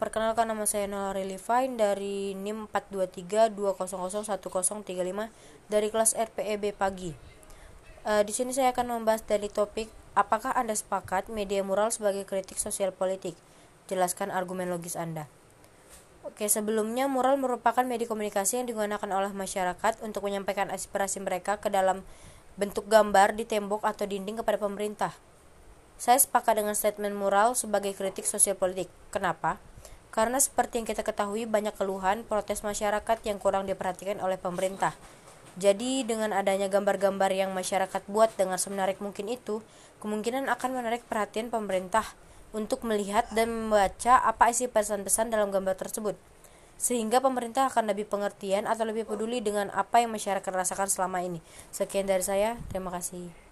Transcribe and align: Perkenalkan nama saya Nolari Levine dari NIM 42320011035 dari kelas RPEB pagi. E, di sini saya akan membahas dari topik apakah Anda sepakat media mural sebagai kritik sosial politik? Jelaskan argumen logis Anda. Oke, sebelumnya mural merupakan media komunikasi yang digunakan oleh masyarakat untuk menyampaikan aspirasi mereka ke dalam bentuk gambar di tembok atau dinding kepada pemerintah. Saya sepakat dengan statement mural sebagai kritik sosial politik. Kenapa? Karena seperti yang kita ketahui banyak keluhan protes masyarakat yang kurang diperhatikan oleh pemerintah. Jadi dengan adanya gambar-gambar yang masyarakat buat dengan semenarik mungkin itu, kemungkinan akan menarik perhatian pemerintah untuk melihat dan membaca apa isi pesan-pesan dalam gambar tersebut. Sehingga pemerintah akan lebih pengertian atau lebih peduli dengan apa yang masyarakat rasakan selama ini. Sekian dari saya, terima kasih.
Perkenalkan 0.00 0.48
nama 0.48 0.64
saya 0.64 0.88
Nolari 0.88 1.28
Levine 1.28 1.76
dari 1.76 2.32
NIM 2.32 2.72
42320011035 2.72 4.88
dari 5.68 5.88
kelas 5.92 6.16
RPEB 6.16 6.72
pagi. 6.72 7.12
E, 8.08 8.24
di 8.24 8.32
sini 8.32 8.56
saya 8.56 8.72
akan 8.72 8.96
membahas 8.96 9.20
dari 9.28 9.52
topik 9.52 9.92
apakah 10.16 10.56
Anda 10.56 10.72
sepakat 10.72 11.28
media 11.28 11.60
mural 11.60 11.92
sebagai 11.92 12.24
kritik 12.24 12.56
sosial 12.56 12.96
politik? 12.96 13.36
Jelaskan 13.92 14.32
argumen 14.32 14.72
logis 14.72 14.96
Anda. 14.96 15.28
Oke, 16.24 16.48
sebelumnya 16.48 17.04
mural 17.04 17.36
merupakan 17.36 17.84
media 17.84 18.08
komunikasi 18.08 18.64
yang 18.64 18.72
digunakan 18.72 19.10
oleh 19.12 19.36
masyarakat 19.36 20.00
untuk 20.00 20.24
menyampaikan 20.24 20.72
aspirasi 20.72 21.20
mereka 21.20 21.60
ke 21.60 21.68
dalam 21.68 22.08
bentuk 22.56 22.88
gambar 22.88 23.36
di 23.36 23.44
tembok 23.44 23.84
atau 23.84 24.08
dinding 24.08 24.40
kepada 24.40 24.56
pemerintah. 24.56 25.12
Saya 26.00 26.16
sepakat 26.16 26.56
dengan 26.56 26.72
statement 26.72 27.12
mural 27.12 27.52
sebagai 27.52 27.92
kritik 27.92 28.24
sosial 28.24 28.56
politik. 28.56 28.88
Kenapa? 29.12 29.60
Karena 30.10 30.42
seperti 30.42 30.82
yang 30.82 30.86
kita 30.90 31.06
ketahui 31.06 31.46
banyak 31.46 31.74
keluhan 31.78 32.26
protes 32.26 32.66
masyarakat 32.66 33.18
yang 33.22 33.38
kurang 33.38 33.70
diperhatikan 33.70 34.18
oleh 34.18 34.36
pemerintah. 34.36 34.94
Jadi 35.58 36.06
dengan 36.06 36.30
adanya 36.30 36.70
gambar-gambar 36.70 37.30
yang 37.34 37.50
masyarakat 37.50 38.02
buat 38.06 38.30
dengan 38.38 38.58
semenarik 38.58 39.02
mungkin 39.02 39.30
itu, 39.30 39.62
kemungkinan 40.02 40.46
akan 40.50 40.70
menarik 40.78 41.02
perhatian 41.06 41.50
pemerintah 41.50 42.06
untuk 42.50 42.82
melihat 42.82 43.26
dan 43.34 43.50
membaca 43.50 44.18
apa 44.18 44.50
isi 44.50 44.66
pesan-pesan 44.66 45.30
dalam 45.30 45.54
gambar 45.54 45.78
tersebut. 45.78 46.18
Sehingga 46.80 47.20
pemerintah 47.20 47.68
akan 47.68 47.92
lebih 47.92 48.08
pengertian 48.08 48.64
atau 48.64 48.88
lebih 48.88 49.04
peduli 49.04 49.44
dengan 49.44 49.68
apa 49.76 50.00
yang 50.00 50.10
masyarakat 50.10 50.48
rasakan 50.48 50.88
selama 50.88 51.22
ini. 51.22 51.38
Sekian 51.70 52.08
dari 52.08 52.24
saya, 52.24 52.56
terima 52.72 52.90
kasih. 52.90 53.49